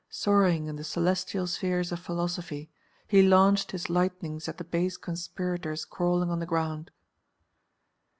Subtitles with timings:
[0.09, 2.71] Soaring in the celestial spheres of philosophy,
[3.07, 6.89] he launched his lightnings at the base conspirators crawling on the ground.